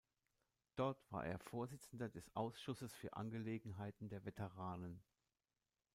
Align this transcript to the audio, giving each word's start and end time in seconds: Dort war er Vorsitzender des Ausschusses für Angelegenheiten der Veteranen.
Dort 0.77 0.97
war 1.11 1.27
er 1.27 1.37
Vorsitzender 1.37 2.09
des 2.09 2.35
Ausschusses 2.35 2.91
für 2.95 3.13
Angelegenheiten 3.13 4.09
der 4.09 4.25
Veteranen. 4.25 5.03